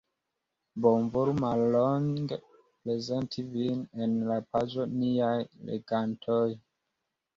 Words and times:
Bonvolu 0.85 1.33
mallonge 1.41 2.39
prezenti 2.47 3.45
vin 3.53 3.85
en 4.07 4.17
la 4.31 4.41
paĝo 4.57 4.89
Niaj 4.95 5.37
legantoj. 5.71 6.45